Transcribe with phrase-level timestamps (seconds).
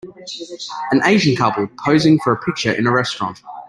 [0.91, 3.39] An Asian couple posing for a picture in a restaurant.